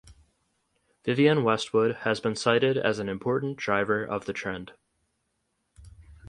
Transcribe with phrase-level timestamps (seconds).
[1.05, 4.73] Vivienne Westwood has been cited as an important driver of the trend.